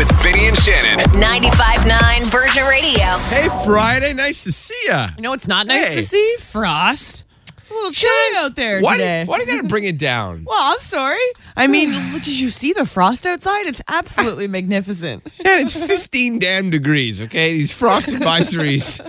[0.00, 0.98] with Vinny and Shannon.
[1.20, 3.04] 95.9 Virgin Radio.
[3.28, 4.14] Hey, Friday.
[4.14, 5.10] Nice to see ya.
[5.16, 5.94] You know, it's not nice Hey.
[5.96, 7.24] to see frost.
[7.58, 9.20] It's a little chilly out there Why do, today.
[9.20, 10.44] you, why do you got to bring it down?
[10.48, 11.18] Well, I'm sorry.
[11.54, 13.66] I mean, did you see the frost outside?
[13.66, 15.34] It's absolutely magnificent.
[15.34, 17.52] Shannon, it's 15 damn degrees, okay?
[17.52, 19.02] These frost advisories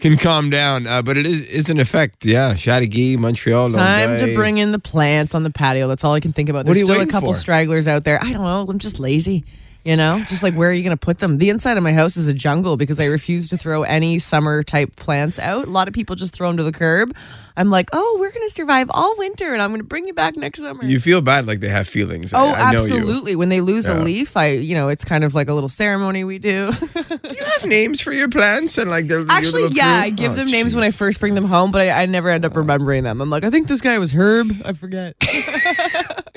[0.00, 2.26] can calm down, uh, but it is, is an effect.
[2.26, 3.70] Yeah, Chateauguay, Montreal.
[3.70, 4.34] Time to Longueuil.
[4.34, 5.86] bring in the plants on the patio.
[5.86, 6.66] That's all I can think about.
[6.66, 7.38] What are There's you still a waiting couple for?
[7.38, 8.18] stragglers out there.
[8.20, 8.66] I don't know.
[8.68, 9.44] I'm just lazy.
[9.84, 11.38] You know, just like where are you going to put them?
[11.38, 14.62] The inside of my house is a jungle because I refuse to throw any summer
[14.62, 15.66] type plants out.
[15.66, 17.12] A lot of people just throw them to the curb.
[17.56, 20.14] I'm like, oh, we're going to survive all winter, and I'm going to bring you
[20.14, 20.84] back next summer.
[20.84, 22.32] You feel bad like they have feelings.
[22.32, 23.34] Oh, I, I absolutely.
[23.36, 24.00] When they lose Yeah.
[24.00, 26.66] a leaf, I, you know, it's kind of like a little ceremony we do.
[26.70, 30.06] Do you have names for your plants and like their your Actually, yeah, crew?
[30.06, 32.30] I give Oh, them names when I first bring them home, but I, I never
[32.30, 32.60] end up oh.
[32.60, 33.20] remembering them.
[33.20, 34.50] I'm like, I think this guy was Herb.
[34.64, 35.16] I forget.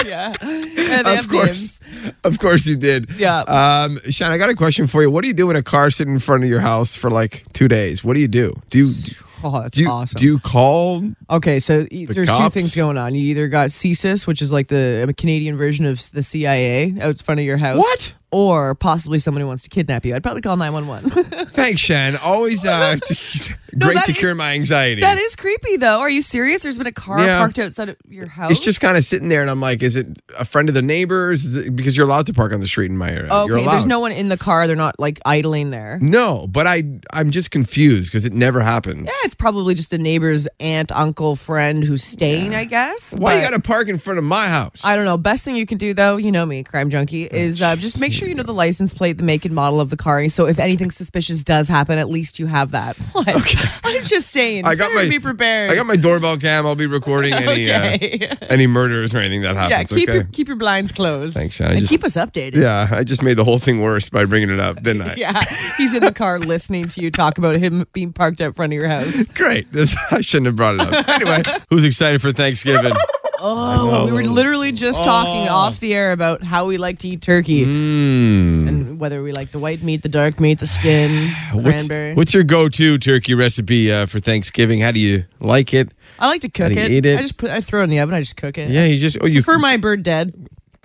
[0.08, 1.20] yeah.
[1.20, 2.14] Of course, names.
[2.24, 3.10] of course you did.
[3.18, 3.40] Yeah.
[3.42, 5.10] Um, Sean, I got a question for you.
[5.12, 7.44] What do you do when a car sitting in front of your house for like
[7.54, 8.04] two days?
[8.04, 8.54] What do you do?
[8.70, 8.92] Do you
[9.44, 10.18] Oh, that's do you, awesome.
[10.20, 11.04] do you call?
[11.30, 13.14] okay, so e- there's two things going on.
[13.14, 17.16] You either got CSIS, which is like the Canadian version of the CIA, out in
[17.18, 17.78] front of your house.
[17.78, 18.16] What?
[18.32, 20.16] Or possibly somebody wants to kidnap you.
[20.16, 21.46] I'd probably call 911.
[21.50, 22.18] Thanks, Shan.
[22.18, 22.96] Always uh,
[23.76, 25.02] No, great to is- cure my anxiety.
[25.02, 26.00] that is creepy, though.
[26.00, 26.64] Are you serious?
[26.64, 27.40] There's been a car Yeah.
[27.40, 28.52] parked outside of your house.
[28.52, 30.82] It's just kind of sitting there, and I'm like, is it a friend of the
[30.82, 31.46] neighbors?
[31.56, 33.28] It- Because you're allowed to park on the street in my area.
[33.32, 33.66] Oh, You're okay.
[33.66, 33.74] allowed.
[33.74, 34.68] There's no one in the car.
[34.68, 36.00] They're not like idling there.
[36.02, 39.06] No, but I I'm just confused because it never happens.
[39.08, 43.14] Yeah, it's probably just a neighbor's aunt, uncle, friend who's staying, I guess.
[43.18, 44.82] Why you got to park in front of my house?
[44.84, 45.18] I don't know.
[45.18, 48.14] Best thing you can do, though, you know me, crime junkie, is uh, just make
[48.14, 50.28] sure you know the license plate, the make and model of the car.
[50.30, 52.96] So if anything suspicious does happen, at least you have that.
[53.12, 53.28] What?
[53.84, 54.66] I'm just saying.
[54.66, 55.72] I got my be prepared.
[55.72, 56.66] I got my doorbell cam.
[56.66, 58.28] I'll be recording any Okay.
[58.30, 59.92] uh, any murders or anything that happens.
[59.92, 60.18] yeah, keep okay.
[60.18, 61.36] your keep your blinds closed.
[61.36, 61.74] Thanks, Shannon.
[61.74, 62.56] And Just- keep us updated.
[62.56, 65.16] yeah, I just made the whole thing worse by bringing it up, didn't I?
[65.26, 65.44] Yeah,
[65.78, 68.78] he's in the car listening to you talk about him being parked out front of
[68.78, 69.24] your house.
[69.34, 69.72] Great.
[69.72, 71.08] This I shouldn't have brought it up.
[71.10, 72.94] Anyway, who's excited for Thanksgiving?
[73.40, 75.54] Oh, we were literally just talking Oh.
[75.54, 78.68] off the air about how we like to eat turkey Mm.
[78.68, 82.14] and whether we like the white meat, the dark meat, the skin, What's, cranberry.
[82.14, 84.80] what's your go-to turkey recipe uh, for Thanksgiving?
[84.80, 85.90] How do you like it?
[86.20, 86.92] I like to cook do you it.
[86.92, 87.20] eat it?
[87.20, 88.16] I just put I throw it in the oven.
[88.16, 88.70] I just cook it.
[88.72, 90.34] Yeah, you just oh you For my bird dead.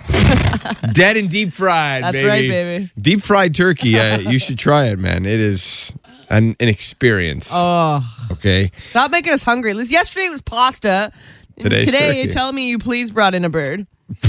[0.93, 2.03] dead and deep fried.
[2.03, 2.29] That's baby.
[2.29, 2.91] right, baby.
[3.01, 3.99] Deep fried turkey.
[3.99, 5.27] Uh, you should try it, man.
[5.27, 5.93] It is
[6.31, 7.51] an, an experience.
[7.53, 8.73] Oh, Okay.
[8.79, 9.75] stop making us hungry.
[9.75, 11.13] Liz, yesterday it was pasta.
[11.61, 12.35] Today's Today, turkey.
[12.39, 13.87] you're me you please brought in a bird.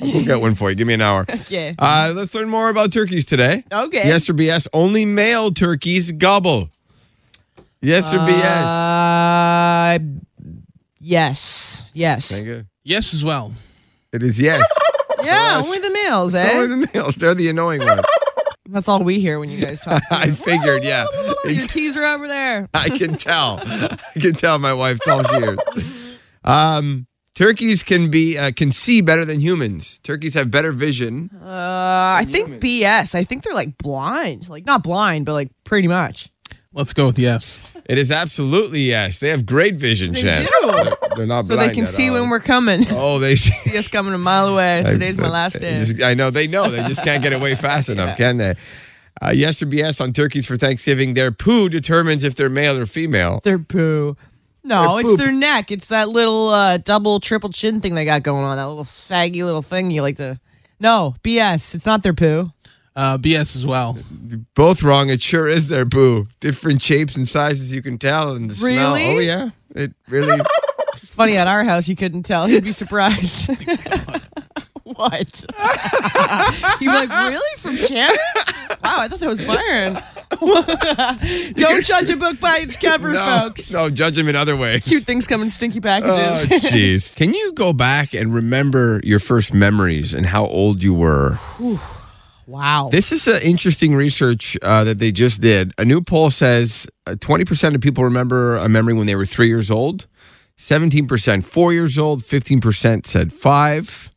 [0.00, 0.76] We'll get one for you.
[0.76, 1.24] Give me an hour.
[1.28, 1.74] Okay.
[1.78, 3.64] Uh, let's learn more about turkeys today.
[3.72, 4.06] Okay.
[4.06, 4.68] Yes or BS?
[4.72, 6.68] Only male turkeys gobble.
[7.80, 8.66] Yes or BS?
[8.66, 9.98] Uh,
[11.00, 11.88] yes.
[11.94, 12.28] Yes.
[12.30, 12.64] Thank you.
[12.84, 13.52] Yes, as well.
[14.12, 14.66] It is yes.
[15.18, 16.52] Yeah, that's- only the males, eh?
[16.52, 17.16] Only the males.
[17.16, 18.02] They're the annoying ones.
[18.68, 20.02] That's all we hear when you guys talk.
[20.10, 21.06] I figured, yeah.
[21.44, 22.68] Your keys are over there.
[22.74, 23.60] I can tell.
[23.64, 25.58] I can tell my wife all you.
[26.44, 29.98] Um, turkeys can be uh, can see better than humans.
[30.00, 31.30] Turkeys have better vision.
[31.40, 33.14] Uh, I think BS.
[33.14, 34.48] I think they're like blind.
[34.48, 36.30] Like not blind, but like pretty much.
[36.72, 37.62] Let's go with yes.
[37.88, 39.20] It is absolutely yes.
[39.20, 40.46] They have great vision, They Shan.
[40.60, 40.70] do.
[40.72, 42.20] They're, they're not So blind they can at see all.
[42.20, 42.84] when we're coming.
[42.90, 43.52] Oh, they see.
[43.70, 44.84] See us coming a mile away.
[44.88, 45.76] Today's my last day.
[45.76, 46.70] just- I know they know.
[46.70, 48.54] They just can't get away fast enough, can they?
[49.22, 51.14] Uh, yes or BS on turkeys for Thanksgiving.
[51.14, 53.40] Their poo determines if they're male or female.
[53.44, 54.16] Their poo.
[54.64, 55.70] No, Their it's their neck.
[55.70, 58.56] It's that little uh, double, triple chin thing they got going on.
[58.56, 60.38] That little saggy little thing you like to.
[60.80, 61.74] No, BS.
[61.76, 62.50] It's not their poo.
[62.96, 63.98] Uh, BS as well.
[64.54, 65.10] Both wrong.
[65.10, 66.28] It sure is their boo.
[66.40, 67.74] Different shapes and sizes.
[67.74, 68.94] You can tell and the smell.
[68.94, 70.40] Oh yeah, it really.
[71.02, 72.46] It's funny at our house you couldn't tell.
[72.46, 73.50] He'd be surprised.
[74.82, 75.44] what?
[76.78, 77.56] He'd be like, really?
[77.58, 78.16] From Shannon?
[78.82, 79.98] Wow, I thought that was Byron.
[81.54, 83.72] Don't judge a book by its cover, no, folks.
[83.72, 84.84] no, judge them in other ways.
[84.84, 86.16] Cute things come in stinky packages.
[86.16, 86.70] Oh, packages.
[86.70, 87.16] jeez.
[87.16, 91.38] Can you go back and remember your first memories and how old you were?
[92.46, 92.88] Wow.
[92.90, 95.72] This is an interesting research uh, that they just did.
[95.78, 99.48] A new poll says uh, 20% of people remember a memory when they were three
[99.48, 100.06] years old,
[100.58, 104.12] 17% four years old, 15% said five.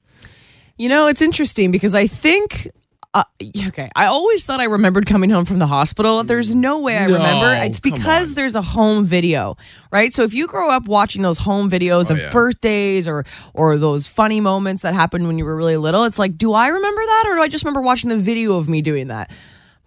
[0.78, 2.70] You know, it's interesting because I think.
[3.12, 3.24] Uh,
[3.68, 6.24] okay, I always thought I remembered coming home from the hospital.
[6.24, 7.54] There's no way I No, remember.
[7.66, 9.58] It's because there's a home video,
[9.92, 10.14] right?
[10.14, 12.30] So if you grow up watching those home videos Oh, of yeah.
[12.32, 13.26] birthdays or
[13.56, 16.68] or those funny moments that happened when you were really little, it's like, do I
[16.68, 19.32] remember that or do I just remember watching the video of me doing that?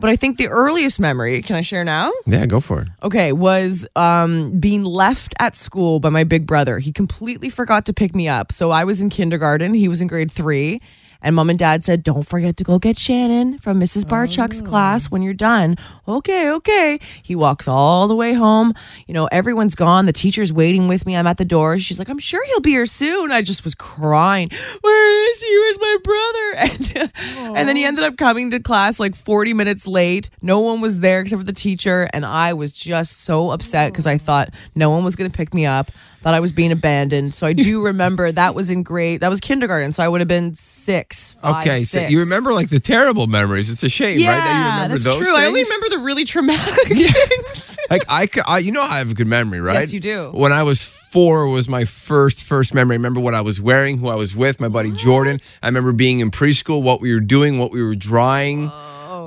[0.00, 2.10] But I think the earliest memory, can I share now?
[2.26, 2.88] Yeah, go for it.
[3.04, 6.80] Okay, was um, being left at school by my big brother.
[6.80, 8.50] He completely forgot to pick me up.
[8.50, 10.80] So I was in kindergarten, he was in grade three.
[11.22, 14.04] And mom and dad said, Don't forget to go get Shannon from Mrs.
[14.04, 14.64] Barchuk's oh.
[14.64, 15.76] class when you're done.
[16.06, 16.98] Okay, okay.
[17.22, 18.74] He walks all the way home.
[19.06, 20.06] You know, everyone's gone.
[20.06, 21.16] The teacher's waiting with me.
[21.16, 21.78] I'm at the door.
[21.78, 23.30] She's like, I'm sure he'll be here soon.
[23.30, 24.50] I just was crying.
[24.80, 25.58] Where is he?
[25.58, 26.38] Where's my brother?
[26.72, 30.30] And, and then he ended up coming to class like 40 minutes late.
[30.40, 32.08] No one was there except for the teacher.
[32.12, 35.54] And I was just so upset because I thought no one was going to pick
[35.54, 35.90] me up,
[36.22, 37.34] thought I was being abandoned.
[37.34, 39.92] So I do remember that was in grade, that was kindergarten.
[39.92, 41.34] So I would have been six.
[41.34, 43.68] five, Okay, so you remember like the terrible memories.
[43.70, 44.38] It's a shame, Yeah, right?
[44.44, 45.36] That you remember that's those true.
[45.36, 47.76] I only remember the really traumatic things.
[47.90, 49.80] like I, I, you know, I have a good memory, right?
[49.80, 50.30] Yes, you do.
[50.32, 52.94] When I was four, was my first first memory.
[52.94, 55.40] I remember what I was wearing, who I was with, my buddy Jordan.
[55.62, 58.70] I remember being in preschool, what we were doing, what we were drawing.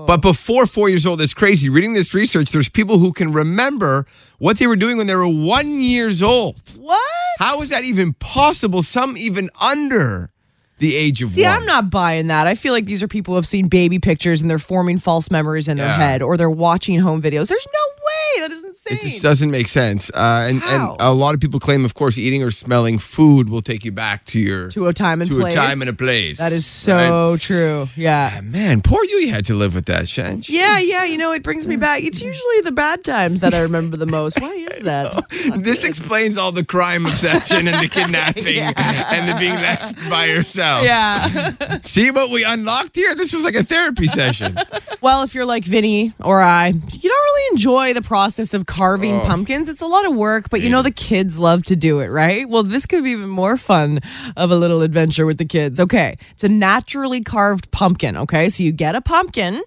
[0.07, 1.69] But before four years old, it's crazy.
[1.69, 4.05] Reading this research, there's people who can remember
[4.39, 6.59] what they were doing when they were one years old.
[6.77, 7.01] what?
[7.39, 8.81] How is that even possible?
[8.81, 10.31] Some even under
[10.77, 11.51] the age of See, one.
[11.53, 12.47] I'm not buying that.
[12.47, 15.31] I feel like these are people who have seen baby pictures and they're forming false
[15.31, 15.95] memories in their Yeah.
[15.97, 17.47] head or they're watching home videos.
[17.47, 17.94] There's no.
[18.39, 18.97] That is insane.
[18.97, 20.09] It just doesn't make sense.
[20.11, 23.61] Uh, and, and a lot of people claim, of course, eating or smelling food will
[23.61, 25.53] take you back to your to a time and to place.
[25.53, 26.37] a time and a place.
[26.37, 27.41] That is so right?
[27.41, 27.87] true.
[27.95, 28.33] Yeah.
[28.37, 29.17] Ah, Man, poor you.
[29.17, 30.49] You had to live with that, Shanj.
[30.49, 32.03] Yeah, yeah, you know, it brings me back.
[32.03, 34.39] It's usually the bad times that I remember the most.
[34.41, 35.23] Why is that?
[35.57, 40.83] This explains all the crime obsession and the kidnapping and the being left by yourself.
[40.85, 41.79] Yeah.
[41.83, 43.15] See what we unlocked here?
[43.15, 44.57] This was like a therapy session.
[45.01, 49.15] Well, if you're like Vinny or I, you don't really enjoy the process of carving
[49.15, 49.19] oh.
[49.21, 49.69] pumpkins.
[49.69, 52.47] It's a lot of work, but you know the kids love to do it, right?
[52.47, 53.99] Well, this could be even more fun
[54.35, 55.79] of a little adventure with the kids.
[55.79, 58.17] Okay, it's a naturally carved pumpkin.
[58.17, 59.61] Okay, so you get a pumpkin.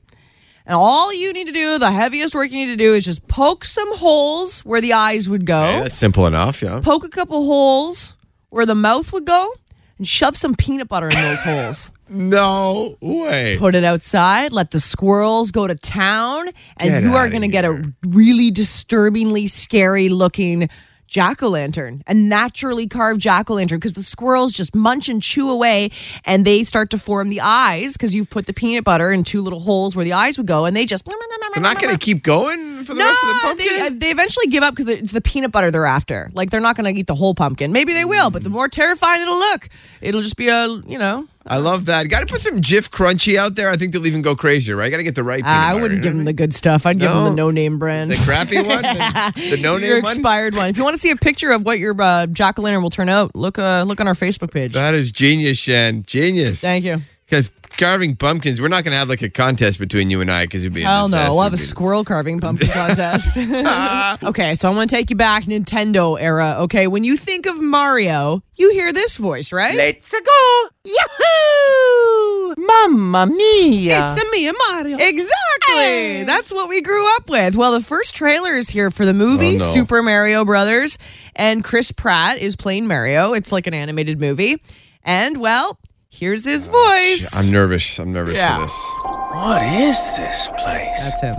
[0.67, 3.27] And all you need to do, the heaviest work you need to do, is just
[3.27, 5.63] poke some holes where the eyes would go.
[5.63, 6.81] that's simple enough, yeah.
[6.83, 8.19] poke a couple holes
[8.51, 9.55] where the mouth would go
[9.99, 11.93] and shove some peanut butter in those holes.
[12.11, 13.57] No way.
[13.59, 16.49] Put it outside, let the squirrels go to town,
[16.79, 20.71] and Get you are outta going to get a really disturbingly scary looking
[21.07, 25.23] jack o' lantern, a naturally carved jack o' lantern, because the squirrels just munch and
[25.23, 25.91] chew away
[26.25, 29.43] and they start to form the eyes because you've put the peanut butter in two
[29.43, 31.05] little holes where the eyes would go, and they just.
[31.07, 33.67] They're not going to keep going for the No, rest of the pumpkin?
[33.69, 36.29] they, uh, they eventually give up because it's the peanut butter they're after.
[36.33, 37.71] Like they're not going to eat the whole pumpkin.
[37.73, 39.69] Maybe they will, but the more terrifying it'll look,
[40.01, 41.29] it'll just be a you know.
[41.51, 42.09] I love that.
[42.11, 43.71] Got to put some Jif Crunchy out there.
[43.71, 44.91] I think they'll even go crazier, right?
[44.91, 46.85] Got to get the right peanut I wouldn't you give know them the good stuff.
[46.85, 48.11] I'd give them the no name brand.
[48.11, 48.83] The crappy one?
[48.83, 50.13] The, the no-name one?
[50.13, 50.69] expired one.
[50.69, 52.91] If you want to see a picture of what your uh, jack o' lantern will
[52.91, 54.75] turn out, look uh, look on our Facebook page.
[54.75, 56.03] That is genius, Shan.
[56.07, 56.61] Genius.
[56.61, 56.99] Thank you.
[57.29, 60.45] Because carving pumpkins, we're not going to have like a contest between you and I
[60.45, 63.37] because it'd be a Hell no, we'll have a squirrel carving pumpkin contest.
[64.25, 66.57] okay, so I want to take you back Nintendo era.
[66.61, 69.77] Okay, when you think of Mario, you hear this voice, right?
[69.77, 70.69] Let's go!
[70.85, 72.55] Yahoo!
[72.57, 74.07] Mamma mia!
[74.15, 74.97] It's a me, Mario.
[74.99, 76.25] Exactly.
[76.25, 77.57] That's what we grew up with.
[77.57, 79.65] Well, the first trailer is here for the movie Oh, no.
[79.75, 80.97] Super Mario Brothers,
[81.37, 83.35] and Chris Pratt is playing Mario.
[83.35, 84.63] It's like an animated movie.
[85.05, 85.79] And well,
[86.19, 87.35] here's his oh, voice.
[87.35, 87.99] I'm nervous.
[87.99, 88.57] I'm nervous Yeah.
[88.57, 88.95] for this.
[89.33, 91.01] What is this place?
[91.03, 91.35] That's him.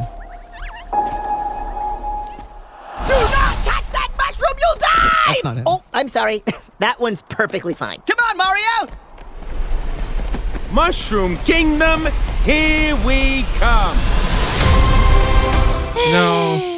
[3.07, 5.23] Do not touch that mushroom, you'll die!
[5.27, 5.63] That's not him.
[5.65, 6.43] Oh, I'm sorry.
[6.79, 8.01] that one's perfectly fine.
[8.07, 8.93] Come on, Mario!
[10.71, 12.07] Mushroom Kingdom,
[12.43, 13.97] here we come.
[16.11, 16.68] No.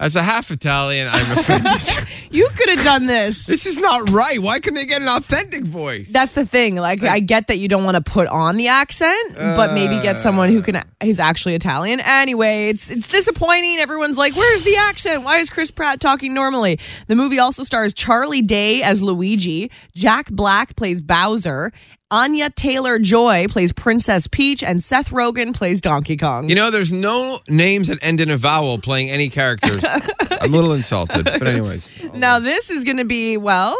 [0.00, 1.80] As a half Italian, I'm offended.
[2.34, 3.46] You could have done this.
[3.46, 4.40] this is not right.
[4.40, 6.10] Why couldn't they get an authentic voice?
[6.10, 6.74] That's the thing.
[6.74, 10.18] Like, I get that you don't want to put on the accent, but maybe get
[10.18, 12.00] someone who can is actually Italian.
[12.00, 13.78] Anyway, it's it's disappointing.
[13.78, 15.22] Everyone's like, "Where's the accent?
[15.22, 20.28] Why is Chris Pratt talking normally?" The movie also stars Charlie Day as Luigi, Jack
[20.28, 21.72] Black plays Bowser,
[22.14, 26.48] Anya Taylor Joy plays Princess Peach, and Seth Rogen plays Donkey Kong.
[26.48, 29.84] you know, there's no names that end in a vowel playing any characters.
[30.30, 31.24] I'm a little insulted.
[31.24, 32.12] But, anyways.
[32.14, 33.76] Now this is going to be well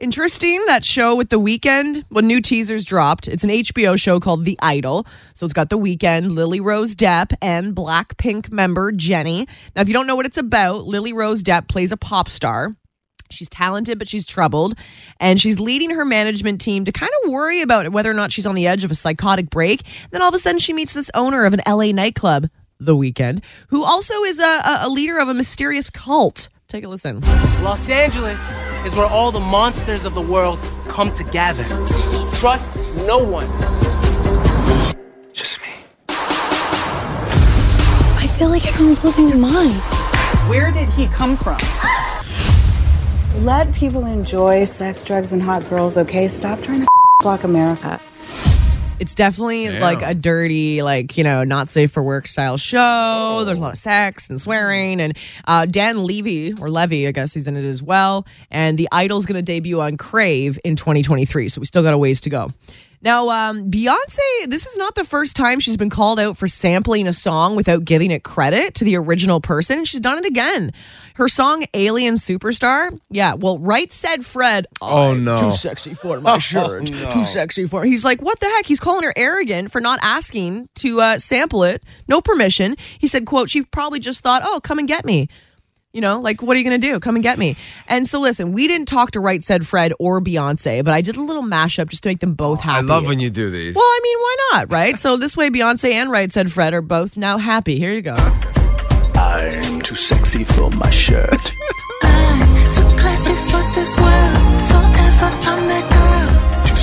[0.00, 0.64] interesting.
[0.66, 3.28] That show with the Weeknd when new teasers dropped.
[3.28, 5.06] It's an HBO show called The Idol.
[5.34, 9.46] So it's got the Weeknd, Lily Rose Depp, and Blackpink member Jennie.
[9.76, 12.74] Now, if you don't know what it's about, Lily Rose Depp plays a pop star.
[13.30, 14.74] She's talented, but she's troubled.
[15.20, 18.46] And she's leading her management team to kind of worry about whether or not she's
[18.46, 19.82] on the edge of a psychotic break.
[20.10, 22.48] Then all of a sudden, she meets this owner of an LA nightclub,
[22.80, 26.48] The Weeknd, who also is a, a, a leader of a mysterious cult.
[26.68, 27.20] Take a listen.
[27.62, 28.46] Los Angeles
[28.84, 31.64] is where all the monsters of the world come to gather.
[32.34, 32.74] Trust
[33.06, 33.48] no one.
[35.32, 35.68] Just me.
[38.20, 39.94] I feel like everyone's losing their minds.
[40.46, 41.56] Where did he come from?
[43.42, 46.26] Let people enjoy sex, drugs, and hot girls, okay?
[46.26, 46.88] Stop trying to
[47.20, 48.00] block America.
[48.98, 49.80] It's definitely Damn.
[49.80, 53.44] like a dirty, like, you know, not safe for work style show.
[53.46, 55.00] There's a lot of sex and swearing.
[55.00, 55.16] And
[55.46, 58.26] uh, Dan Levy, or Levy, I guess he's in it as well.
[58.50, 61.48] And The Idol's going to debut on Crave in 2023.
[61.48, 62.48] So we still got a ways to go.
[63.00, 67.06] Now, um, Beyonce, this is not the first time she's been called out for sampling
[67.06, 69.84] a song without giving it credit to the original person.
[69.84, 70.72] She's done it again.
[71.14, 72.98] Her song Alien Superstar.
[73.10, 74.66] Yeah, well, right said Fred.
[74.80, 75.38] Oh, "I'm no.
[75.38, 76.86] Too sexy for my shirt.
[76.86, 77.84] Too sexy for.
[77.84, 78.66] He's like, what the heck?
[78.66, 81.84] He's calling her arrogant for not asking to uh, sample it.
[82.08, 82.76] No permission.
[82.98, 85.28] He said, quote, she probably just thought, oh, come and get me.
[85.94, 87.00] You know, like, what are you going to do?
[87.00, 87.56] Come and get me.
[87.86, 91.16] And so, listen, we didn't talk to Right Said Fred or Beyonce, but I did
[91.16, 92.76] a little mashup just to make them both happy.
[92.76, 93.74] I love when you do these.
[93.74, 95.00] Well, I mean, why not, right?
[95.00, 97.78] So this way, Beyonce and Right Said Fred are both now happy.
[97.78, 98.16] Here you go.
[99.16, 101.30] I'm too sexy for my shirt.
[101.30, 101.54] Too
[103.00, 104.36] classy for this world.
[104.68, 105.97] Forever I'm that girl.
[105.97, 105.97] Too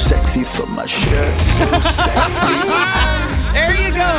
[0.10, 1.36] sexy for my shirt.
[1.58, 2.56] So sexy.
[3.56, 4.12] There you go.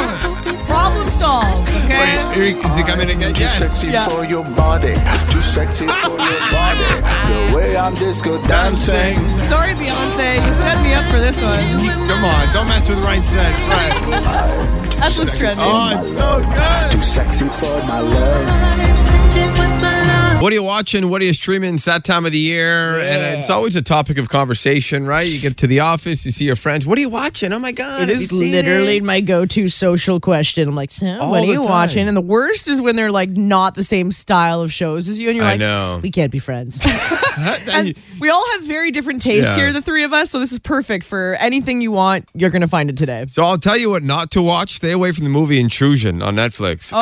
[0.66, 1.68] Problem solved.
[1.84, 2.24] Okay.
[2.38, 3.32] Wait, is he coming again?
[3.34, 3.58] Too Yes.
[3.58, 4.08] sexy Yeah.
[4.08, 4.94] for your body.
[5.30, 6.86] Too sexy for your body.
[7.30, 9.16] The way I'm disco dancing.
[9.48, 10.28] Sorry, Beyonce.
[10.46, 11.62] You set me up for this one.
[12.08, 13.92] Come on, don't mess with the right said, Fred.
[13.92, 15.64] I'm That's what's sexy trending.
[15.68, 16.90] Oh, it's so good.
[16.92, 19.95] Too sexy for my love.
[20.36, 20.42] I'm stingy with my love.
[20.42, 21.10] What are you watching?
[21.10, 21.74] What are you streaming?
[21.74, 25.26] It's that time of the year, and it's always a topic of conversation, right?
[25.26, 26.86] You get to the office, you see your friends.
[26.86, 27.52] What are you watching?
[27.52, 28.02] Oh my god!
[28.02, 29.04] It is literally it?
[29.04, 30.68] my go-to social question.
[30.68, 31.64] I'm like, All what are you time.
[31.64, 32.08] watching?
[32.08, 35.28] And the worst is when they're like not the same style of shows as you,
[35.28, 36.00] and you're I like, know.
[36.02, 36.84] we can't be friends.
[37.68, 39.56] And we all have very different tastes Yeah.
[39.64, 40.30] here, the three of us.
[40.30, 42.30] So this is perfect for anything you want.
[42.34, 43.26] You're gonna find it today.
[43.28, 44.70] So I'll tell you what not to watch.
[44.70, 46.92] Stay away from the movie Intrusion on Netflix.
[46.94, 46.98] Oh.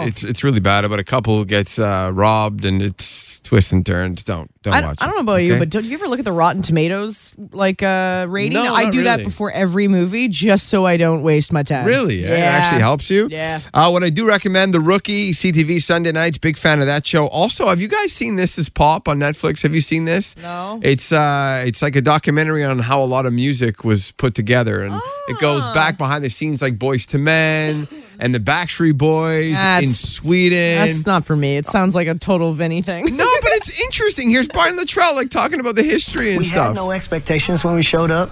[0.00, 3.72] Uh, it's it's really bad about a couple who gets uh, robbed and it's twists
[3.72, 4.22] and turns.
[4.24, 4.98] Don't don't I, watch.
[5.00, 7.82] I don't know about you, but don't you ever look at the Rotten Tomatoes like
[7.82, 8.52] uh, rating?
[8.62, 11.86] No, I do that before every movie just so I don't waste my time.
[11.86, 12.22] Really?
[12.22, 12.34] Yeah.
[12.34, 13.28] It actually helps you?
[13.30, 13.60] Yeah.
[13.72, 16.38] Uh, what I do recommend, The Rookie, CTV Sunday nights.
[16.38, 17.26] Big fan of that show.
[17.28, 19.62] Also, have you guys seen This Is Pop on Netflix?
[19.62, 20.36] Have you seen this?
[20.36, 20.78] No.
[20.82, 24.80] It's uh, it's like a documentary on how a lot of music was put together,
[24.82, 24.94] and
[25.28, 25.74] it goes Ah.
[25.74, 27.88] back behind the scenes, like Boyz II Men
[28.20, 30.76] and the Backstreet Boys That's- in Sweden.
[30.86, 31.56] That's not for me.
[31.56, 33.04] It sounds like a total Vinny thing.
[33.16, 34.30] no, but it's interesting.
[34.30, 36.68] Here's Brian Littrell, like talking about the history and we stuff.
[36.68, 38.30] had no expectations when we showed up.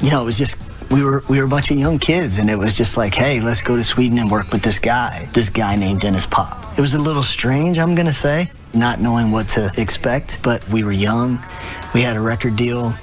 [0.00, 0.56] You know, it was just
[0.90, 3.40] we were we were a bunch of young kids, and it was just like, hey,
[3.40, 6.76] let's go to Sweden and work with this guy, this guy named Denniz Pop.
[6.76, 10.82] It was a little strange, I'm gonna say, not knowing what to expect, but we
[10.82, 11.38] were young,
[11.94, 12.94] we had a record deal,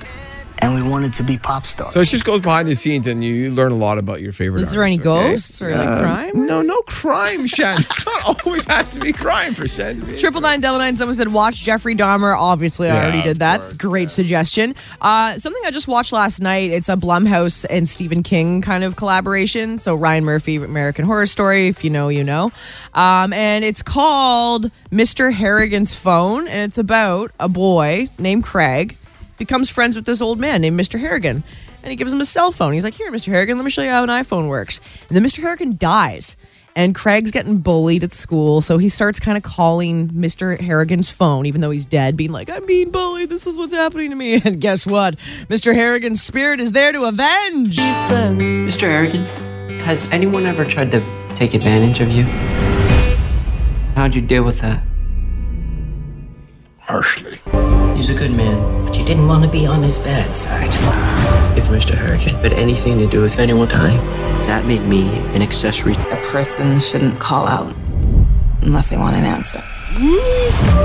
[0.60, 1.94] and we wanted to be pop stars.
[1.94, 4.34] so it just goes behind the scenes, and you, you learn a lot about your
[4.34, 4.62] favorite.
[4.62, 5.72] Is there any artists, okay?
[5.72, 6.46] ghosts or like crime?
[6.46, 7.80] No, no crime, Shan.
[8.06, 10.18] Not always has to be crime for Shan to be.
[10.18, 10.96] Triple nine double nine.
[10.98, 12.36] Someone said watch Jeffrey Dahmer.
[12.38, 13.60] Obviously, I Yeah, already did that.
[13.62, 14.76] course, Great suggestion.
[15.02, 16.72] Uh, something I just watched last night.
[16.72, 19.78] It's a Blumhouse and Stephen King kind of collaboration.
[19.78, 21.68] So Ryan Murphy, American Horror Story.
[21.68, 22.52] If you know, you know.
[22.94, 25.32] Um, and it's called Mr.
[25.34, 28.98] Harrigan's Phone, and it's about a boy named Craig
[29.38, 31.00] becomes friends with this old man named Mr.
[31.00, 31.44] Harrigan.
[31.84, 32.74] And he gives him a cell phone.
[32.74, 33.27] He's like, Here, Mr.
[33.27, 34.82] Harrigan, let me show you how an iPhone works.
[35.08, 35.41] And then Mr.
[35.41, 36.36] Harrigan dies.
[36.75, 38.62] And Craig's getting bullied at school.
[38.62, 40.60] So he starts kind of calling Mr.
[40.60, 43.29] Harrigan's phone, even though he's dead, being like, I'm being bullied.
[43.29, 44.41] This is what's happening to me.
[44.46, 45.15] And guess what?
[45.50, 45.74] Mr.
[45.74, 47.77] Harrigan's spirit is there to avenge.
[47.77, 48.82] Mr.
[48.82, 49.24] Harrigan,
[49.79, 51.01] has anyone ever tried to
[51.34, 52.24] take advantage of you?
[53.96, 54.84] How'd you deal with that?
[56.79, 57.39] Harshly.
[57.96, 58.94] He's a good man.
[59.08, 60.68] But you didn't want to be on his bad side.
[61.58, 61.96] If Mr.
[61.96, 63.96] Harrigan had anything to do with anyone dying,
[64.48, 65.94] that made me an accessory.
[65.94, 67.74] A person shouldn't call out
[68.64, 69.60] unless they want an answer.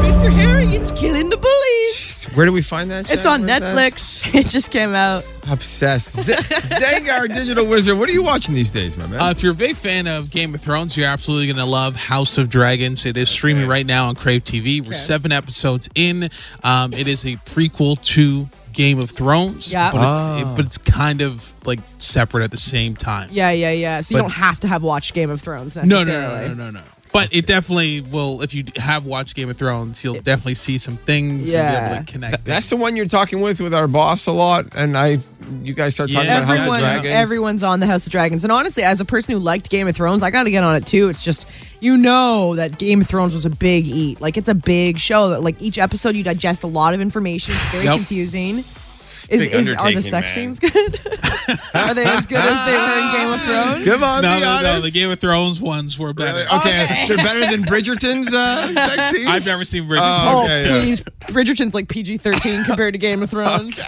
[0.07, 0.33] Mr.
[0.33, 2.02] Harrigan's killing the bullies.
[2.35, 3.11] Where do we find that?
[3.11, 3.77] It's on Where's that?
[3.77, 4.35] Netflix.
[4.39, 5.25] It just came out.
[5.51, 6.21] Obsessed.
[6.23, 6.33] Z-
[6.79, 7.99] Zangar, digital wizard.
[7.99, 9.21] What are you watching these days, my man?
[9.21, 11.97] Uh, if you're a big fan of Game of Thrones, you're absolutely going to love
[11.97, 13.05] House of Dragons.
[13.07, 14.81] It is streaming right now on Crave TV.
[14.87, 16.29] We're seven episodes in.
[16.65, 19.91] Um, it is a prequel to Game of Thrones, Yeah.
[19.91, 20.39] but it's Ah.
[20.53, 23.29] it, but it's kind of like separate at the same time.
[23.31, 24.01] Yeah, yeah, yeah.
[24.01, 26.49] So you But- don't have to have watched Game of Thrones No, no, necessarily.
[26.49, 26.83] no, no, no, no.
[27.13, 28.41] But it definitely will.
[28.41, 31.93] If you have watched Game of Thrones, you'll definitely see some things and be Yeah.
[31.97, 32.45] able to connect.
[32.47, 35.19] That's the one you're talking with with our boss a lot, and I,
[35.63, 36.39] you guys start talking Yeah.
[36.39, 37.07] about House of Dragons.
[37.13, 39.95] everyone's on the House of Dragons, and honestly, as a person who liked Game of
[39.95, 41.11] Thrones, I got to get on it too.
[41.11, 41.45] It's just
[41.81, 44.21] you know that Game of Thrones was a big eat.
[44.23, 45.29] Like it's a big show.
[45.31, 47.53] That like each episode, you digest a lot of information.
[47.53, 47.97] It's very Yep.
[47.97, 48.65] confusing.
[49.29, 50.55] Is, is are the sex man.
[50.55, 50.73] scenes good?
[51.75, 53.85] are they as good as they were in Game of Thrones?
[53.87, 54.81] Come on, no, be no, no.
[54.81, 56.45] The Game of Thrones ones were better.
[56.57, 59.29] Okay, they're better than Bridgerton's uh, sex scenes.
[59.29, 59.99] I've never seen Bridgerton.
[60.01, 60.81] Oh, Oh, okay, yeah.
[60.81, 61.01] please.
[61.29, 63.81] Bridgerton's like PG 13 compared to Game of Thrones.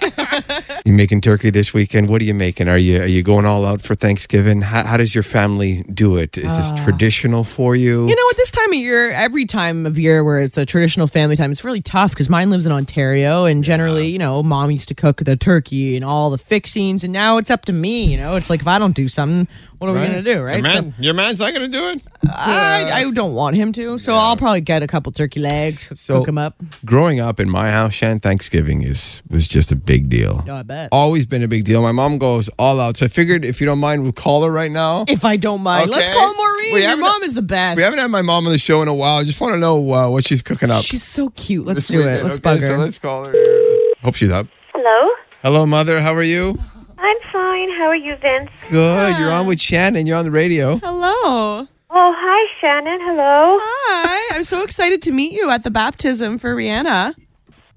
[0.85, 2.09] You making turkey this weekend?
[2.09, 2.69] What are you making?
[2.69, 4.61] Are you are you going all out for Thanksgiving?
[4.63, 6.37] How, how does your family do it?
[6.39, 8.07] Is this traditional for you?
[8.09, 11.07] You know, at this time of year, every time of year where it's a traditional
[11.07, 14.71] family time, it's really tough because mine lives in Ontario, and generally, you know, mom
[14.71, 18.05] used to cook the turkey and all the fixings, and now it's up to me.
[18.05, 20.63] You know, it's like if I don't do something, what are we gonna do, right?
[20.63, 22.07] Your, So man, your man's not going to do it.
[22.27, 25.99] I, I don't want him to, so I'll probably get a couple turkey legs, cook
[25.99, 26.61] So- them up.
[26.85, 30.43] Growing up in my house, Shan, Thanksgiving is was just a big deal.
[30.49, 30.89] Oh, I bet.
[30.93, 31.83] Always been a big deal.
[31.83, 34.51] My mom goes all out, so I figured if you don't mind, we'll call her
[34.51, 35.05] right now.
[35.09, 36.75] If I don't mind, let's call Maureen.
[36.75, 37.77] We Your mom is the best.
[37.77, 39.19] We haven't had my mom on the show in a while.
[39.19, 40.83] I just want to know uh, what she's cooking up.
[40.83, 41.67] She's so cute.
[41.67, 42.23] Let's this do it.
[42.25, 42.79] Let's okay, bug so her.
[42.79, 43.35] let's call her.
[44.03, 44.47] Hope she's up.
[44.73, 45.14] Hello?
[45.45, 46.01] Hello, mother.
[46.01, 46.57] How are you?
[46.97, 47.69] I'm fine.
[47.77, 48.49] How are you, Vince?
[48.71, 49.19] Good.
[49.19, 50.07] You're on with Shannon.
[50.07, 50.79] You're on the radio.
[50.79, 51.69] Hello.
[51.91, 52.99] Oh, hi, Shannon.
[53.03, 53.59] Hello.
[53.61, 54.37] Hi.
[54.37, 57.15] I'm so excited to meet you at the baptism for Rihanna.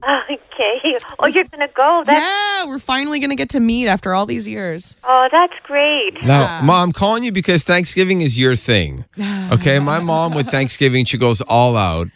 [0.02, 0.96] Okay.
[1.20, 2.04] Oh, you're going to go.
[2.06, 4.96] That's, yeah, we're finally going to get to meet after all these years.
[5.04, 6.24] Oh, that's great.
[6.24, 9.04] Now, mom, I'm calling you because Thanksgiving is your thing.
[9.52, 12.08] Okay, my mom with Thanksgiving, she goes all out.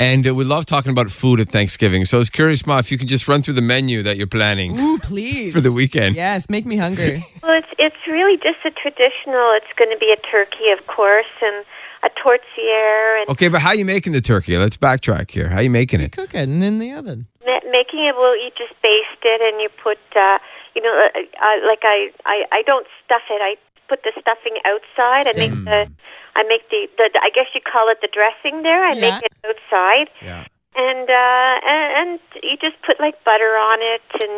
[0.00, 2.04] And uh, we love talking about food at Thanksgiving.
[2.04, 4.28] So I was curious, Ma, if you could just run through the menu that you're
[4.28, 5.52] planning Ooh, please.
[5.54, 6.14] for the weekend.
[6.14, 7.20] Yes, make me hungry.
[7.42, 9.56] Well, it's, it's really just a traditional.
[9.56, 11.64] It's going to be a turkey, of course, and
[12.04, 14.56] a tourtière, and Okay, but how you making the turkey?
[14.58, 15.48] Let's backtrack here.
[15.48, 16.12] How you making it?
[16.12, 17.26] Cook it Cooking in the oven.
[17.44, 18.14] ma- making it.
[18.14, 20.38] Well, you just baste it, and you put, uh,
[20.76, 23.40] you know, uh, uh, like I, I, I don't stuff it.
[23.42, 23.56] I
[23.88, 25.26] put the stuffing outside.
[25.26, 25.90] I make the,
[26.38, 28.84] I make the, the, I guess you call it the dressing there.
[28.84, 29.00] I Yeah.
[29.06, 30.08] make it outside.
[30.22, 30.46] Yeah.
[30.76, 32.10] and uh and, and
[32.48, 34.36] you just put like butter on it and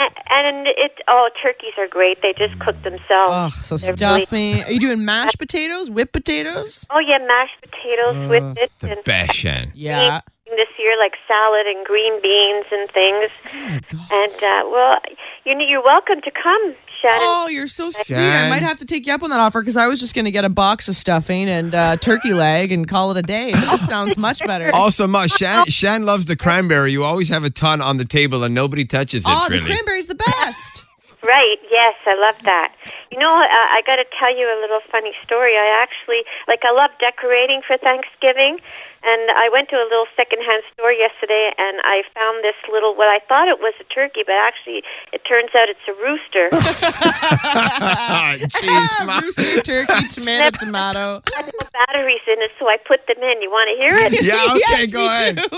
[0.00, 4.20] and, and it oh turkeys are great they just cook themselves Oh, so They're really-
[4.26, 4.62] stuffing.
[4.62, 6.86] Are you doing mashed potatoes, whipped potatoes?
[6.90, 9.42] oh yeah mashed potatoes with it The and best,
[9.74, 10.20] Yeah.
[10.56, 13.30] This year like salad and green beans and things
[14.10, 14.98] and uh well
[15.44, 18.16] you you're welcome to come Shannon Oh, you're so sweet.
[18.16, 20.24] I might have to take you up on that offer because I was just going
[20.24, 23.52] to get a box of stuffing and uh, turkey leg and call it a day.
[23.52, 24.70] That sounds much better.
[24.78, 26.90] Also, Ma, Shan, Shan loves the cranberry.
[26.92, 29.66] You always have a ton on the table and nobody touches it, oh, the really.
[29.66, 30.84] cranberry's the best.
[31.22, 31.58] Right.
[31.70, 32.74] Yes, I love that.
[33.10, 35.56] You know, uh, I got to tell you a little funny story.
[35.58, 38.58] I actually like I love decorating for Thanksgiving,
[39.02, 43.08] and I went to a little secondhand store yesterday, and I found this little what
[43.10, 46.48] I thought it was a turkey, but actually it turns out it's a rooster.
[48.38, 49.18] Jeez, Ma.
[49.18, 51.22] Rooster, turkey, tomato, tomato.
[51.34, 53.42] I had no batteries in it, so I put them in.
[53.42, 54.22] You want to hear it?
[54.28, 55.36] Yeah, okay, Yes, go ahead.
[55.36, 55.48] too.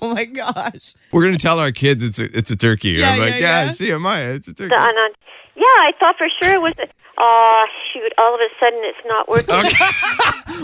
[0.00, 0.94] oh my gosh.
[1.12, 2.90] We're gonna tell our kids it's a it's a turkey.
[2.90, 3.70] Yeah, I'm like, yeah, yeah, yeah.
[3.72, 4.74] see, Amaya, it's a turkey.
[4.74, 5.10] On, on.
[5.56, 6.74] Yeah, I thought for sure it was.
[6.78, 6.88] A,
[7.18, 8.12] oh shoot!
[8.18, 9.70] All of a sudden, it's not working.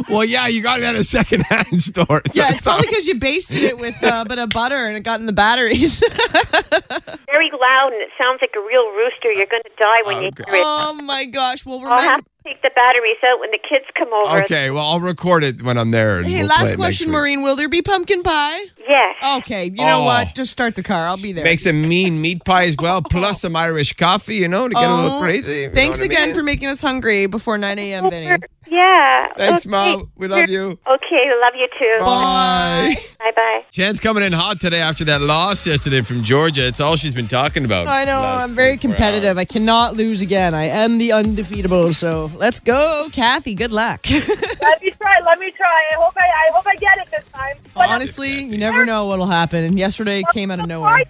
[0.09, 2.23] Well, yeah, you got it at a secondhand store.
[2.27, 4.97] So Yeah, it's probably because you basted it with uh, a bit of butter and
[4.97, 6.01] it got in the batteries.
[6.01, 9.33] Very loud, and it sounds like a real rooster.
[9.33, 10.65] You're going to die when oh, you hear it.
[10.67, 11.65] oh my gosh.
[11.65, 12.27] Well, remember.
[12.51, 14.43] To take the batteries out when the kids come over.
[14.45, 16.19] Okay, well, I'll record it when I'm there.
[16.19, 17.13] And Hey, we'll last question, week.
[17.13, 17.43] Maureen.
[17.43, 18.61] Will there be pumpkin pie?
[18.89, 19.17] Yes.
[19.39, 20.05] Okay, you know Oh.
[20.05, 20.35] what?
[20.35, 21.07] Just start the car.
[21.07, 21.45] I'll be there.
[21.45, 23.09] Make some mean meat pie as well, oh.
[23.09, 25.69] plus some Irish coffee, you know, to get a little Oh, crazy.
[25.69, 26.35] Thanks what I again mean?
[26.35, 28.37] for making us hungry before 9 a.m., Vinny.
[28.69, 29.29] Yeah.
[29.37, 29.71] Thanks, okay.
[29.71, 30.11] Mom.
[30.17, 30.79] We love you.
[30.87, 31.99] Okay, we love you too.
[32.01, 32.97] Bye.
[33.19, 33.65] Bye bye.
[33.71, 36.67] Chan's coming in hot today after that loss yesterday from Georgia.
[36.67, 37.87] It's all she's been talking about.
[37.87, 38.21] I know.
[38.21, 39.39] I'm very 24 competitive.
[39.39, 40.55] I cannot lose again.
[40.55, 41.93] I am the undefeatable.
[41.95, 43.55] So let's go, Kathy.
[43.55, 44.01] Good luck.
[44.11, 45.21] let me try.
[45.25, 45.83] Let me try.
[45.93, 47.57] I hope I, I hope I get it this time.
[47.75, 49.65] But Honestly, you never know what'll happen.
[49.65, 51.05] And yesterday came out of nowhere.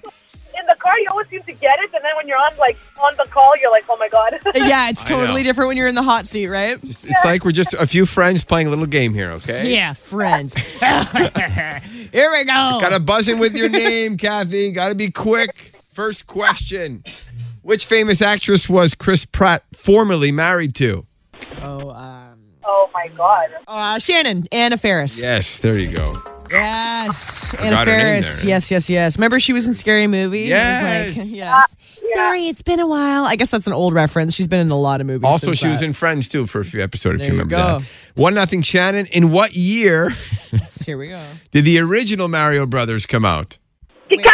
[0.61, 2.77] In the car, you always seem to get it, and then when you're on like
[3.03, 4.39] on the call, you're like, oh my god.
[4.55, 6.79] Yeah, it's totally different when you're in the hot seat, right?
[6.83, 9.73] It's like we're just a few friends playing a little game here, okay?
[9.75, 10.55] Yeah, friends.
[10.55, 12.79] Here we go.
[12.81, 14.73] Got to buzz in with your name, Kathy.
[14.73, 15.73] Got to be quick.
[15.93, 17.05] First question.
[17.63, 21.07] Which famous actress was Chris Pratt formerly married to?
[21.61, 23.51] Oh, um, oh my god.
[23.69, 25.23] uh, Shannon, Anna Faris.
[25.23, 26.40] Yes, there you go.
[26.51, 28.45] Yes, Anna Forgot Faris.
[28.45, 29.17] Yes, yes, yes.
[29.17, 30.51] Remember she was in Scary Movie?
[30.51, 31.17] It was Yes.
[31.17, 31.63] like, yeah.
[32.15, 33.25] Sorry, it's been a while.
[33.25, 34.35] I guess that's an old reference.
[34.35, 35.25] She's been in a lot of movies.
[35.25, 37.41] Also, since she was in Friends too for a few episodes, if There you you
[37.45, 37.79] remember go.
[37.81, 37.89] that.
[38.21, 39.07] One nothing Shannon.
[39.13, 40.11] In what year
[40.85, 41.23] Here we go.
[41.53, 43.59] did the original Mario Brothers come out?
[44.11, 44.25] Yeah, Go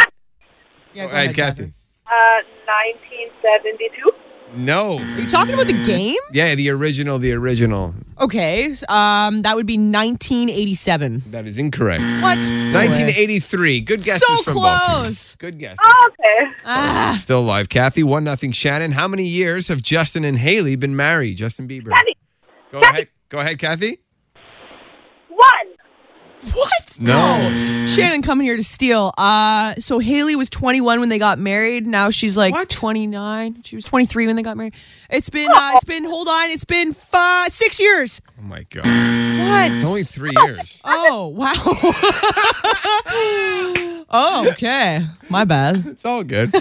[0.95, 1.63] go ahead, ahead, Kathy.
[2.07, 4.11] Uh, 1972.
[4.55, 4.97] No.
[4.99, 6.15] Are you talking about the game?
[6.31, 7.93] Yeah, the original, the original.
[8.19, 11.23] Okay, um, that would be 1987.
[11.31, 12.01] That is incorrect.
[12.21, 12.37] What?
[12.37, 13.81] 1983.
[13.81, 15.03] Good guesses So from both of you.
[15.03, 15.35] close.
[15.35, 15.77] Good guess.
[15.81, 16.51] Oh, okay.
[16.65, 17.69] Ah, Still alive.
[17.69, 18.51] Kathy, one nothing.
[18.51, 21.35] Shannon, how many years have Justin and Hailey been married?
[21.37, 21.91] Justin Bieber.
[22.71, 23.09] Go ahead.
[23.29, 23.99] Go ahead, Kathy.
[26.53, 26.67] One.
[26.87, 26.97] what?
[26.99, 27.85] No.
[27.87, 29.13] Shannon coming here to steal.
[29.17, 31.85] Uh, so Hailey was 21 when they got married.
[31.85, 33.63] Now she's like 29.
[33.63, 34.73] She was 23 when they got married.
[35.09, 36.05] It's been, uh, it's been.
[36.05, 36.49] Hold on.
[36.49, 38.21] It's been five, six years.
[38.39, 38.83] Oh my God.
[38.85, 39.71] What?
[39.71, 40.81] It's only three years.
[40.83, 41.53] Oh wow.
[44.09, 45.05] oh okay.
[45.29, 45.85] My bad.
[45.85, 46.53] It's all good.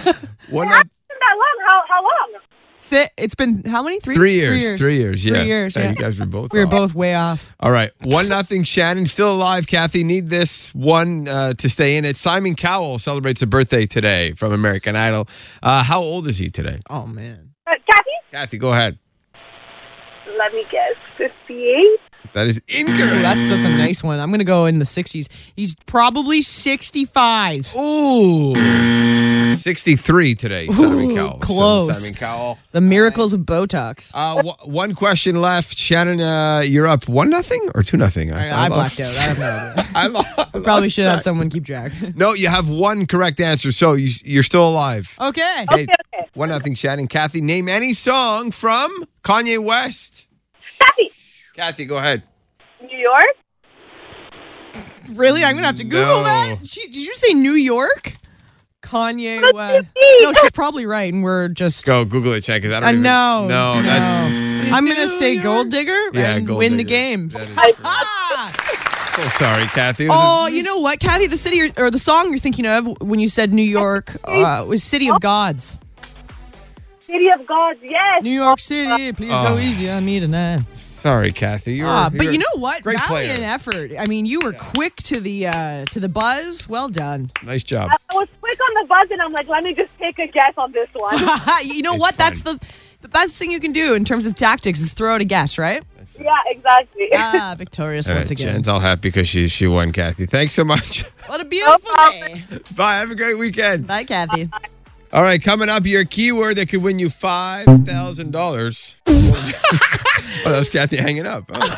[0.50, 1.66] One Not that long.
[1.68, 2.40] How how long?
[2.78, 3.10] Sit.
[3.16, 3.98] It's been how many?
[4.00, 4.14] Three.
[4.14, 4.78] Three years.
[4.78, 5.24] Three years.
[5.24, 5.34] Yeah.
[5.38, 5.76] Three years.
[5.76, 5.90] Yeah, Yeah.
[5.90, 6.52] You guys were both.
[6.52, 6.70] We were off.
[6.70, 7.54] both way off.
[7.58, 7.90] All right.
[8.02, 8.64] One nothing.
[8.64, 9.66] Shannon still alive.
[9.66, 12.16] Kathy need this one uh, to stay in it.
[12.16, 15.26] Simon Cowell celebrates a birthday today from American Idol.
[15.62, 16.78] Uh, how old is he today?
[16.88, 17.50] Oh man.
[17.66, 18.98] Uh, Kathy, Kathy, go ahead.
[20.38, 20.94] let me guess.
[21.18, 22.00] Fifty-eight.
[22.36, 23.22] That is Ooh, incorrect.
[23.22, 24.20] that's that's a nice one.
[24.20, 25.26] I'm gonna go in the 60s.
[25.56, 27.74] He's probably 65.
[27.74, 29.54] Ooh.
[29.56, 31.32] 63 today, Simon Ooh, Cowell.
[31.32, 31.96] So close.
[31.98, 32.58] Simon Cowell.
[32.72, 34.10] The miracles of Botox.
[34.14, 35.78] Uh, w- one question left.
[35.78, 38.34] Shannon, uh, you're up one nothing or two nothing?
[38.34, 39.14] I, I blacked out.
[39.16, 39.92] I have no idea.
[39.94, 41.92] I lo- I Probably lost should have someone keep track.
[42.14, 45.16] No, you have one correct answer, so you, you're still alive.
[45.18, 45.64] Okay.
[45.72, 45.86] Okay,
[46.34, 46.74] one nothing.
[46.74, 48.90] Shannon, Kathy, name any song from
[49.24, 50.28] Kanye West.
[50.78, 51.10] Kathy,
[51.56, 52.22] Kathy, go ahead.
[52.82, 53.24] New York.
[55.10, 55.42] Really?
[55.44, 56.22] I'm gonna have to Google No.
[56.24, 56.58] that.
[56.66, 58.12] She, did you say New York?
[58.82, 59.86] Kanye What do West.
[59.96, 61.84] you No, she's probably right, and we're just.
[61.86, 63.46] Go Google it, check, because I don't I even know.
[63.48, 64.24] No, that's.
[64.72, 66.88] I'm gonna say Gold Digger Yeah, and Gold win the Digger.
[66.88, 67.28] game.
[67.30, 69.14] That is Ah!
[69.16, 70.04] so sorry, Kathy.
[70.04, 71.26] It was a- Oh, you know what, Kathy?
[71.26, 74.64] The city or, or the song you're thinking of when you said New York uh,
[74.68, 75.78] was "City of Gods."
[77.06, 77.78] City of Gods.
[77.82, 78.22] Yes.
[78.22, 79.54] New York City, please Oh.
[79.54, 80.60] go easy on me tonight.
[81.06, 81.74] Sorry, Kathy.
[81.74, 82.82] You're, Ah, but you're you know what?
[82.82, 83.48] Great Valiant player.
[83.48, 83.92] effort.
[83.98, 86.68] I mean, you were quick to the uh, to the buzz.
[86.68, 87.30] Well done.
[87.44, 87.90] Nice job.
[88.10, 90.54] I was quick on the buzz, and I'm like, let me just take a guess
[90.58, 91.18] on this one.
[91.64, 92.16] you know It's what?
[92.16, 92.58] That's the
[93.02, 95.58] the best thing you can do in terms of tactics is throw out a guess,
[95.58, 95.84] right?
[96.20, 97.08] yeah, exactly.
[97.14, 98.54] Ah, victorious All once right, again.
[98.54, 100.26] Jen's all happy because she she won, Kathy.
[100.26, 101.04] Thanks so much.
[101.26, 102.44] What a beautiful day.
[102.76, 102.94] Bye.
[102.98, 103.86] Have a great weekend.
[103.88, 104.48] Bye, Kathy.
[105.12, 108.94] All right, coming up, your keyword that could win you five thousand dollars.
[110.44, 111.44] Oh, that was Kathy hanging up.
[111.52, 111.68] Oh.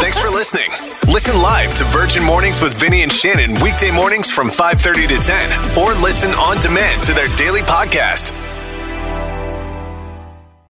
[0.00, 0.70] Thanks for listening.
[1.08, 5.78] Listen live to Virgin Mornings with Vinny and Shannon weekday mornings from 5:30 to 10
[5.78, 8.32] or listen on demand to their daily podcast.